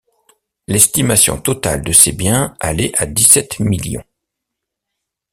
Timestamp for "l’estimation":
0.67-1.39